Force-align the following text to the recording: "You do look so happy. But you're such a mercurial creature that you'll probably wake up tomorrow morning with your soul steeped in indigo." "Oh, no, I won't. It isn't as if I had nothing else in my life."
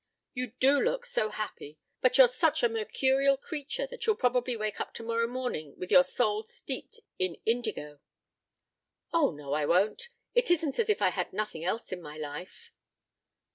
"You 0.33 0.53
do 0.59 0.79
look 0.79 1.05
so 1.05 1.29
happy. 1.29 1.77
But 2.01 2.17
you're 2.17 2.27
such 2.27 2.63
a 2.63 2.69
mercurial 2.69 3.37
creature 3.37 3.85
that 3.85 4.07
you'll 4.07 4.15
probably 4.15 4.57
wake 4.57 4.81
up 4.81 4.95
tomorrow 4.95 5.27
morning 5.27 5.75
with 5.77 5.91
your 5.91 6.03
soul 6.03 6.41
steeped 6.41 7.01
in 7.19 7.35
indigo." 7.45 7.99
"Oh, 9.13 9.29
no, 9.29 9.53
I 9.53 9.67
won't. 9.67 10.09
It 10.33 10.49
isn't 10.49 10.79
as 10.79 10.89
if 10.89 11.03
I 11.03 11.09
had 11.09 11.33
nothing 11.33 11.63
else 11.63 11.91
in 11.91 12.01
my 12.01 12.17
life." 12.17 12.73